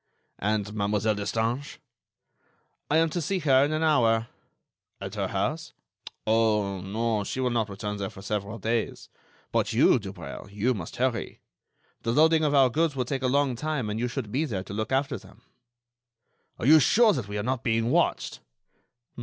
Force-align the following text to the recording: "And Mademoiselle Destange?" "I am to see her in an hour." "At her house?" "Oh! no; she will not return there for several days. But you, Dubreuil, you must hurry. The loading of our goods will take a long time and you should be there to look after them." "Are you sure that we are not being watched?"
"And 0.39 0.73
Mademoiselle 0.73 1.13
Destange?" 1.13 1.77
"I 2.89 2.97
am 2.97 3.11
to 3.11 3.21
see 3.21 3.37
her 3.37 3.63
in 3.63 3.71
an 3.71 3.83
hour." 3.83 4.29
"At 4.99 5.13
her 5.13 5.27
house?" 5.27 5.73
"Oh! 6.25 6.81
no; 6.81 7.23
she 7.23 7.39
will 7.39 7.51
not 7.51 7.69
return 7.69 7.97
there 7.97 8.09
for 8.09 8.23
several 8.23 8.57
days. 8.57 9.09
But 9.51 9.73
you, 9.73 9.99
Dubreuil, 9.99 10.49
you 10.51 10.73
must 10.73 10.95
hurry. 10.95 11.39
The 12.01 12.13
loading 12.13 12.43
of 12.43 12.55
our 12.55 12.71
goods 12.71 12.95
will 12.95 13.05
take 13.05 13.21
a 13.21 13.27
long 13.27 13.55
time 13.55 13.91
and 13.91 13.99
you 13.99 14.07
should 14.07 14.31
be 14.31 14.43
there 14.45 14.63
to 14.63 14.73
look 14.73 14.91
after 14.91 15.19
them." 15.19 15.43
"Are 16.57 16.65
you 16.65 16.79
sure 16.79 17.13
that 17.13 17.27
we 17.27 17.37
are 17.37 17.43
not 17.43 17.63
being 17.63 17.91
watched?" 17.91 18.39